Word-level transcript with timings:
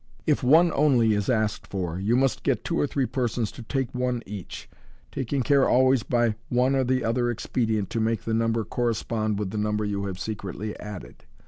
If 0.25 0.41
one 0.41 0.71
only 0.73 1.13
is 1.13 1.29
asked 1.29 1.67
for, 1.67 1.99
you 1.99 2.15
must 2.15 2.41
get 2.41 2.63
two 2.63 2.79
or 2.79 2.87
three 2.87 3.05
per 3.05 3.27
sons 3.27 3.51
to 3.51 3.61
take 3.61 3.93
one 3.93 4.23
each, 4.25 4.67
taking 5.11 5.43
care 5.43 5.69
always 5.69 6.01
by 6.01 6.33
one 6.49 6.73
or 6.73 6.83
the 6.83 7.03
other 7.03 7.25
expe 7.25 7.67
dient 7.69 7.89
to 7.91 7.99
make 7.99 8.23
the 8.23 8.33
number 8.33 8.63
correspond 8.63 9.37
with 9.37 9.51
the 9.51 9.59
number 9.59 9.85
you 9.85 10.05
have 10.05 10.17
secretly 10.19 10.75
added. 10.79 11.25